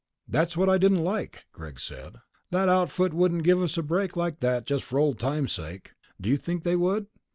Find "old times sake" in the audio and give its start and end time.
4.97-5.93